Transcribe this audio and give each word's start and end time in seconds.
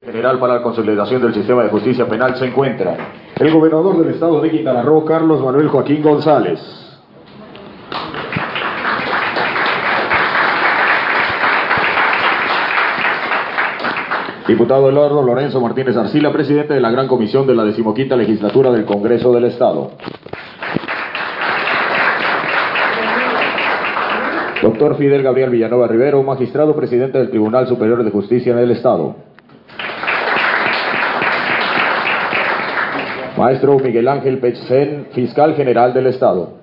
General 0.00 0.38
para 0.38 0.54
la 0.54 0.62
consolidación 0.62 1.20
del 1.20 1.34
sistema 1.34 1.64
de 1.64 1.70
justicia 1.70 2.08
penal 2.08 2.36
se 2.36 2.46
encuentra 2.46 2.96
el 3.34 3.52
gobernador 3.52 3.98
del 3.98 4.14
estado 4.14 4.40
de 4.40 4.48
Quintana 4.48 4.80
Roo, 4.80 5.04
Carlos 5.04 5.44
Manuel 5.44 5.66
Joaquín 5.66 6.02
González. 6.02 6.60
Diputado 14.46 14.88
Eduardo 14.88 15.20
Lorenzo 15.20 15.60
Martínez 15.60 15.96
Arcila, 15.96 16.32
presidente 16.32 16.74
de 16.74 16.80
la 16.80 16.92
Gran 16.92 17.08
Comisión 17.08 17.48
de 17.48 17.56
la 17.56 17.64
Decimoquinta 17.64 18.14
Legislatura 18.14 18.70
del 18.70 18.84
Congreso 18.84 19.32
del 19.32 19.46
Estado. 19.46 19.90
Doctor 24.62 24.96
Fidel 24.96 25.24
Gabriel 25.24 25.50
Villanueva 25.50 25.88
Rivero, 25.88 26.22
magistrado 26.22 26.76
presidente 26.76 27.18
del 27.18 27.30
Tribunal 27.30 27.66
Superior 27.66 28.04
de 28.04 28.10
Justicia 28.12 28.52
en 28.52 28.58
el 28.60 28.70
Estado. 28.70 29.27
Maestro 33.38 33.78
Miguel 33.78 34.08
Ángel 34.08 34.38
Pechsen, 34.38 35.06
fiscal 35.12 35.54
general 35.54 35.94
del 35.94 36.08
Estado. 36.08 36.54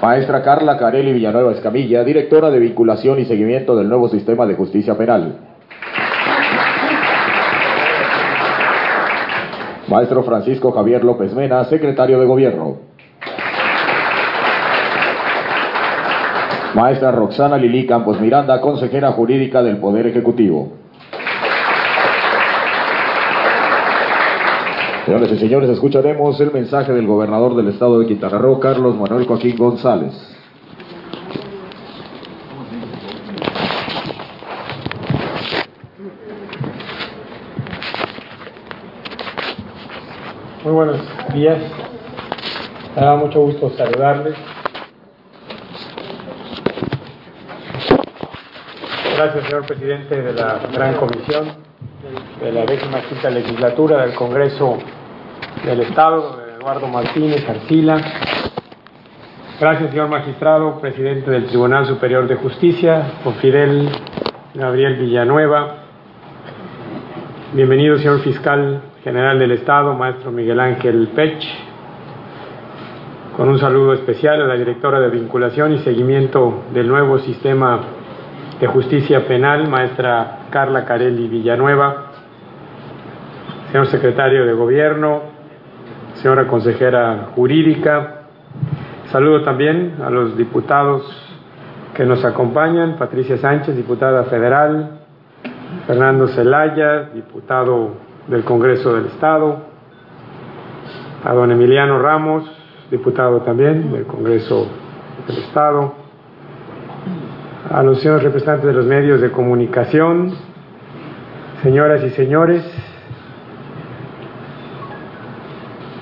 Maestra 0.00 0.40
Carla 0.40 0.78
Carelli 0.78 1.12
Villanueva 1.14 1.50
Escamilla, 1.50 2.04
directora 2.04 2.48
de 2.50 2.60
vinculación 2.60 3.18
y 3.18 3.24
seguimiento 3.24 3.74
del 3.74 3.88
nuevo 3.88 4.08
sistema 4.08 4.46
de 4.46 4.54
justicia 4.54 4.96
penal. 4.96 5.34
Maestro 9.88 10.22
Francisco 10.22 10.70
Javier 10.70 11.02
López 11.02 11.34
Mena, 11.34 11.64
secretario 11.64 12.20
de 12.20 12.26
Gobierno. 12.26 12.76
Maestra 16.74 17.10
Roxana 17.10 17.56
Lili 17.56 17.84
Campos 17.84 18.20
Miranda, 18.20 18.60
consejera 18.60 19.10
jurídica 19.10 19.60
del 19.60 19.78
Poder 19.78 20.06
Ejecutivo. 20.06 20.81
Señores 25.04 25.32
y 25.32 25.38
señores, 25.38 25.68
escucharemos 25.68 26.40
el 26.40 26.52
mensaje 26.52 26.92
del 26.92 27.08
gobernador 27.08 27.56
del 27.56 27.66
estado 27.66 27.98
de 27.98 28.06
Quintana 28.06 28.38
Roo, 28.38 28.60
Carlos 28.60 28.94
Manuel 28.96 29.26
Joaquín 29.26 29.56
González. 29.56 30.12
Muy 40.62 40.72
buenos 40.72 41.00
días. 41.34 41.58
Me 42.94 43.02
da 43.02 43.16
mucho 43.16 43.40
gusto 43.40 43.70
saludarles. 43.70 44.36
Gracias, 49.16 49.44
señor 49.46 49.66
presidente 49.66 50.22
de 50.22 50.32
la 50.32 50.60
Gran 50.72 50.94
Comisión 50.94 51.71
de 52.40 52.52
la 52.52 52.66
quinta 52.66 53.30
legislatura 53.30 54.02
del 54.02 54.14
Congreso 54.14 54.78
del 55.64 55.80
Estado, 55.80 56.42
Eduardo 56.58 56.86
Martínez 56.88 57.48
Arcila. 57.48 57.96
Gracias, 59.58 59.90
señor 59.90 60.08
magistrado, 60.08 60.80
presidente 60.80 61.30
del 61.30 61.46
Tribunal 61.46 61.86
Superior 61.86 62.26
de 62.26 62.34
Justicia, 62.34 63.12
don 63.24 63.34
Fidel 63.34 63.88
Gabriel 64.54 64.96
Villanueva. 64.96 65.76
Bienvenido, 67.54 67.96
señor 67.96 68.20
fiscal 68.20 68.82
general 69.02 69.38
del 69.38 69.52
Estado, 69.52 69.94
maestro 69.94 70.32
Miguel 70.32 70.60
Ángel 70.60 71.08
Pech. 71.14 71.42
Con 73.36 73.48
un 73.48 73.58
saludo 73.58 73.94
especial 73.94 74.42
a 74.42 74.46
la 74.46 74.56
directora 74.56 75.00
de 75.00 75.08
vinculación 75.08 75.72
y 75.72 75.78
seguimiento 75.78 76.64
del 76.74 76.88
nuevo 76.88 77.18
sistema 77.20 77.80
de 78.62 78.68
justicia 78.68 79.26
penal, 79.26 79.66
maestra 79.68 80.46
Carla 80.50 80.84
Carelli 80.84 81.26
Villanueva, 81.26 82.12
señor 83.72 83.88
secretario 83.88 84.46
de 84.46 84.52
Gobierno, 84.52 85.22
señora 86.14 86.46
consejera 86.46 87.30
jurídica. 87.34 88.20
Saludo 89.06 89.42
también 89.42 89.96
a 90.00 90.10
los 90.10 90.36
diputados 90.36 91.02
que 91.96 92.04
nos 92.04 92.24
acompañan, 92.24 92.98
Patricia 92.98 93.36
Sánchez, 93.36 93.74
diputada 93.74 94.22
federal, 94.26 95.00
Fernando 95.88 96.28
Zelaya, 96.28 97.10
diputado 97.12 97.96
del 98.28 98.44
Congreso 98.44 98.94
del 98.94 99.06
Estado, 99.06 99.56
a 101.24 101.34
don 101.34 101.50
Emiliano 101.50 101.98
Ramos, 101.98 102.44
diputado 102.92 103.40
también 103.40 103.90
del 103.90 104.06
Congreso 104.06 104.68
del 105.26 105.38
Estado, 105.38 106.01
a 107.72 107.82
los 107.82 108.00
señores 108.00 108.22
representantes 108.22 108.66
de 108.66 108.74
los 108.74 108.84
medios 108.84 109.22
de 109.22 109.30
comunicación, 109.30 110.34
señoras 111.62 112.04
y 112.04 112.10
señores, 112.10 112.62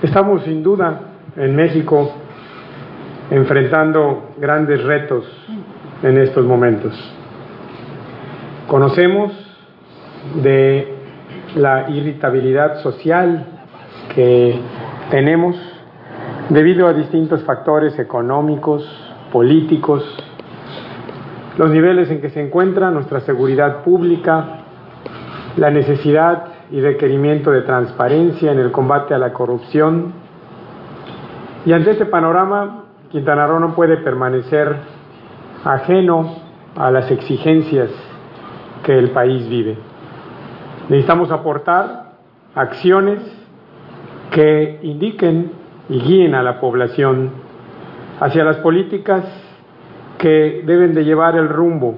estamos 0.03 0.43
sin 0.43 0.65
duda 0.65 1.01
en 1.37 1.55
México 1.55 2.13
enfrentando 3.31 4.31
grandes 4.39 4.83
retos 4.83 5.25
en 6.03 6.19
estos 6.19 6.45
momentos. 6.45 6.93
Conocemos 8.67 9.33
de 10.43 10.93
la 11.55 11.89
irritabilidad 11.89 12.83
social 12.83 13.47
que 14.17 14.59
tenemos 15.13 15.57
debido 16.49 16.89
a 16.89 16.95
distintos 16.95 17.45
factores 17.45 17.97
económicos, 18.01 18.83
políticos, 19.31 20.03
los 21.59 21.71
niveles 21.71 22.11
en 22.11 22.21
que 22.21 22.31
se 22.31 22.41
encuentra 22.41 22.91
nuestra 22.91 23.21
seguridad 23.21 23.83
pública, 23.83 24.61
la 25.57 25.71
necesidad 25.71 26.45
y 26.71 26.81
requerimiento 26.81 27.51
de 27.51 27.63
transparencia 27.63 28.53
en 28.53 28.61
el 28.61 28.71
combate 28.71 29.15
a 29.15 29.19
la 29.19 29.33
corrupción. 29.33 30.13
Y 31.67 31.73
ante 31.73 31.91
este 31.91 32.07
panorama, 32.07 32.85
Quintana 33.11 33.47
Roo 33.47 33.59
no 33.59 33.75
puede 33.75 33.97
permanecer 33.99 34.77
ajeno 35.65 36.37
a 36.77 36.91
las 36.91 37.11
exigencias 37.11 37.91
que 38.85 38.97
el 38.97 39.11
país 39.11 39.49
vive. 39.49 39.77
Necesitamos 40.89 41.31
aportar 41.31 42.13
acciones 42.55 43.21
que 44.31 44.79
indiquen 44.83 45.53
y 45.89 46.01
guíen 46.01 46.35
a 46.35 46.43
la 46.43 46.61
población 46.61 47.31
hacia 48.21 48.45
las 48.45 48.59
políticas 48.59 49.25
que 50.21 50.63
deben 50.67 50.95
de 50.95 51.05
llevar 51.05 51.37
el 51.37 51.49
rumbo 51.49 51.95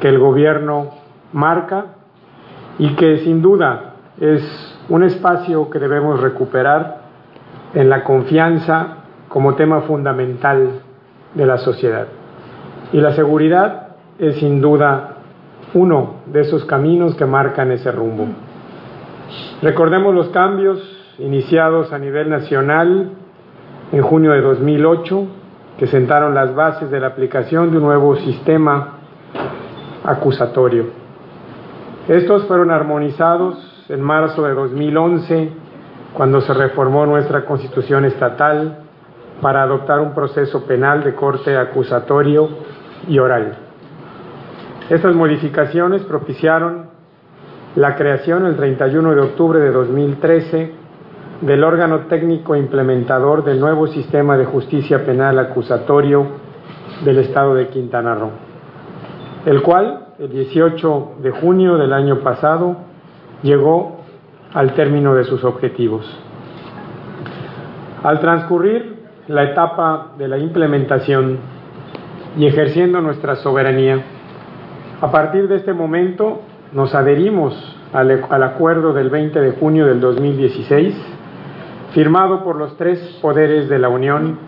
que 0.00 0.08
el 0.08 0.18
gobierno 0.18 0.90
marca 1.32 1.86
y 2.78 2.94
que 2.96 3.18
sin 3.18 3.40
duda 3.40 3.94
es 4.20 4.42
un 4.88 5.02
espacio 5.02 5.70
que 5.70 5.78
debemos 5.78 6.20
recuperar 6.20 7.00
en 7.74 7.88
la 7.88 8.04
confianza 8.04 8.98
como 9.28 9.54
tema 9.54 9.82
fundamental 9.82 10.80
de 11.34 11.46
la 11.46 11.58
sociedad. 11.58 12.06
Y 12.92 13.00
la 13.00 13.12
seguridad 13.12 13.88
es 14.18 14.36
sin 14.36 14.60
duda 14.60 15.16
uno 15.74 16.16
de 16.26 16.42
esos 16.42 16.64
caminos 16.64 17.14
que 17.16 17.26
marcan 17.26 17.72
ese 17.72 17.90
rumbo. 17.90 18.26
Recordemos 19.62 20.14
los 20.14 20.28
cambios 20.28 20.78
iniciados 21.18 21.92
a 21.92 21.98
nivel 21.98 22.30
nacional 22.30 23.10
en 23.92 24.02
junio 24.02 24.32
de 24.32 24.40
2008, 24.40 25.26
que 25.78 25.86
sentaron 25.86 26.34
las 26.34 26.54
bases 26.54 26.90
de 26.90 27.00
la 27.00 27.08
aplicación 27.08 27.70
de 27.70 27.76
un 27.76 27.84
nuevo 27.84 28.16
sistema 28.16 28.94
acusatorio. 30.04 30.86
Estos 32.08 32.44
fueron 32.46 32.70
armonizados 32.70 33.84
en 33.88 34.00
marzo 34.00 34.42
de 34.44 34.54
2011, 34.54 35.52
cuando 36.14 36.40
se 36.40 36.54
reformó 36.54 37.04
nuestra 37.04 37.44
constitución 37.44 38.04
estatal 38.04 38.78
para 39.40 39.62
adoptar 39.62 40.00
un 40.00 40.14
proceso 40.14 40.64
penal 40.66 41.04
de 41.04 41.14
corte 41.14 41.56
acusatorio 41.56 42.48
y 43.06 43.18
oral. 43.18 43.58
Estas 44.88 45.14
modificaciones 45.14 46.02
propiciaron 46.02 46.86
la 47.74 47.96
creación 47.96 48.46
el 48.46 48.56
31 48.56 49.14
de 49.14 49.20
octubre 49.20 49.60
de 49.60 49.70
2013 49.70 50.85
del 51.40 51.64
órgano 51.64 52.00
técnico 52.06 52.56
implementador 52.56 53.44
del 53.44 53.60
nuevo 53.60 53.86
sistema 53.88 54.36
de 54.36 54.46
justicia 54.46 55.04
penal 55.04 55.38
acusatorio 55.38 56.26
del 57.04 57.18
Estado 57.18 57.54
de 57.54 57.68
Quintana 57.68 58.14
Roo, 58.14 58.30
el 59.44 59.62
cual 59.62 60.06
el 60.18 60.30
18 60.30 61.16
de 61.22 61.30
junio 61.32 61.76
del 61.76 61.92
año 61.92 62.20
pasado 62.20 62.76
llegó 63.42 63.98
al 64.54 64.72
término 64.72 65.14
de 65.14 65.24
sus 65.24 65.44
objetivos. 65.44 66.06
Al 68.02 68.20
transcurrir 68.20 68.96
la 69.28 69.44
etapa 69.44 70.12
de 70.16 70.28
la 70.28 70.38
implementación 70.38 71.38
y 72.38 72.46
ejerciendo 72.46 73.02
nuestra 73.02 73.36
soberanía, 73.36 74.02
a 75.02 75.10
partir 75.10 75.48
de 75.48 75.56
este 75.56 75.74
momento 75.74 76.40
nos 76.72 76.94
adherimos 76.94 77.54
al, 77.92 78.24
al, 78.30 78.42
acuerdo 78.42 78.94
del 78.94 79.10
20 79.10 79.38
de 79.40 79.50
junio 79.52 79.86
del 79.86 80.00
2016, 80.00 81.15
firmado 81.96 82.44
por 82.44 82.56
los 82.56 82.76
tres 82.76 82.98
poderes 83.22 83.70
de 83.70 83.78
la 83.78 83.88
Unión 83.88 84.38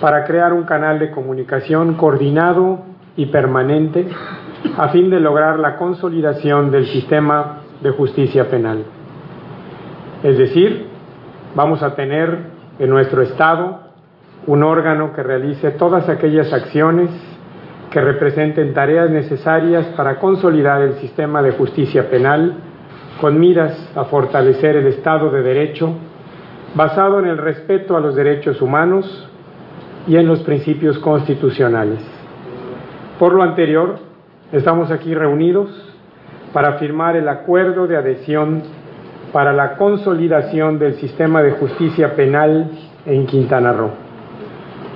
para 0.00 0.24
crear 0.24 0.52
un 0.52 0.62
canal 0.62 1.00
de 1.00 1.10
comunicación 1.10 1.94
coordinado 1.94 2.78
y 3.16 3.26
permanente 3.26 4.06
a 4.78 4.90
fin 4.90 5.10
de 5.10 5.18
lograr 5.18 5.58
la 5.58 5.78
consolidación 5.78 6.70
del 6.70 6.86
sistema 6.86 7.62
de 7.82 7.90
justicia 7.90 8.48
penal. 8.48 8.84
Es 10.22 10.38
decir, 10.38 10.86
vamos 11.56 11.82
a 11.82 11.96
tener 11.96 12.38
en 12.78 12.88
nuestro 12.88 13.20
Estado 13.22 13.80
un 14.46 14.62
órgano 14.62 15.12
que 15.12 15.24
realice 15.24 15.72
todas 15.72 16.08
aquellas 16.08 16.52
acciones 16.52 17.10
que 17.90 18.00
representen 18.00 18.72
tareas 18.74 19.10
necesarias 19.10 19.86
para 19.96 20.20
consolidar 20.20 20.82
el 20.82 20.94
sistema 21.00 21.42
de 21.42 21.50
justicia 21.50 22.08
penal 22.08 22.54
con 23.20 23.40
miras 23.40 23.90
a 23.96 24.04
fortalecer 24.04 24.76
el 24.76 24.86
Estado 24.86 25.30
de 25.30 25.42
Derecho 25.42 25.92
basado 26.76 27.18
en 27.18 27.26
el 27.26 27.38
respeto 27.38 27.96
a 27.96 28.00
los 28.00 28.14
derechos 28.14 28.60
humanos 28.60 29.28
y 30.06 30.16
en 30.16 30.26
los 30.26 30.40
principios 30.40 30.98
constitucionales. 30.98 32.00
Por 33.18 33.32
lo 33.32 33.42
anterior, 33.42 33.96
estamos 34.52 34.90
aquí 34.90 35.14
reunidos 35.14 35.70
para 36.52 36.74
firmar 36.74 37.16
el 37.16 37.28
acuerdo 37.30 37.86
de 37.86 37.96
adhesión 37.96 38.62
para 39.32 39.54
la 39.54 39.76
consolidación 39.76 40.78
del 40.78 40.94
sistema 40.96 41.42
de 41.42 41.52
justicia 41.52 42.14
penal 42.14 42.70
en 43.06 43.26
Quintana 43.26 43.72
Roo. 43.72 43.90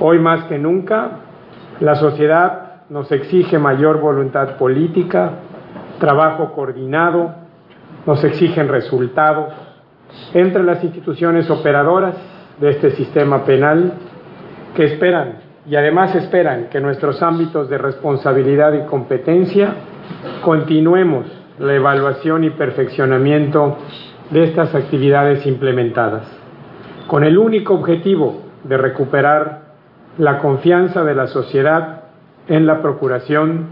Hoy 0.01 0.19
más 0.19 0.45
que 0.45 0.59
nunca, 0.59 1.13
la 1.81 1.95
sociedad 1.95 2.83
nos 2.91 3.11
exige 3.11 3.59
mayor 3.59 4.01
voluntad 4.01 4.57
política, 4.57 5.31
trabajo 5.99 6.53
coordinado, 6.53 7.35
nos 8.07 8.23
exigen 8.23 8.69
resultados 8.69 9.70
entre 10.35 10.63
las 10.63 10.83
instituciones 10.85 11.51
operadoras 11.51 12.15
de 12.61 12.71
este 12.71 12.91
sistema 12.91 13.45
penal 13.45 13.95
que 14.75 14.85
esperan 14.85 15.51
y 15.69 15.77
además 15.77 16.15
esperan 16.15 16.69
que 16.71 16.81
nuestros 16.81 17.23
ámbitos 17.23 17.69
de 17.69 17.79
responsabilidad 17.79 18.73
y 18.73 18.87
competencia 18.87 19.75
continuemos 20.43 21.27
la 21.59 21.75
evaluación 21.75 22.45
y 22.45 22.51
perfeccionamiento 22.51 23.77
de 24.31 24.45
estas 24.45 24.75
actividades 24.75 25.45
implementadas, 25.47 26.27
con 27.07 27.25
el 27.25 27.37
único 27.37 27.75
objetivo 27.75 28.43
de 28.65 28.77
recuperar 28.77 29.63
la 30.19 30.39
confianza 30.39 31.05
de 31.05 31.15
la 31.15 31.27
sociedad 31.27 32.05
en 32.49 32.67
la 32.67 32.81
procuración 32.81 33.69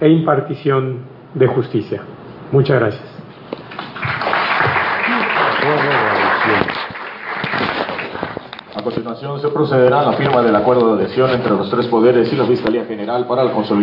e 0.00 0.08
impartición 0.08 1.00
de 1.34 1.46
justicia. 1.46 2.02
Muchas 2.50 2.80
gracias. 2.80 3.21
A 8.74 8.82
continuación 8.82 9.40
se 9.40 9.48
procederá 9.48 10.00
a 10.00 10.06
la 10.06 10.12
firma 10.14 10.42
del 10.42 10.56
acuerdo 10.56 10.96
de 10.96 11.04
adhesión 11.04 11.30
entre 11.30 11.50
los 11.50 11.70
tres 11.70 11.86
poderes 11.86 12.32
y 12.32 12.36
la 12.36 12.46
Fiscalía 12.46 12.84
General 12.84 13.26
para 13.26 13.44
la 13.44 13.52
consolidación 13.52 13.82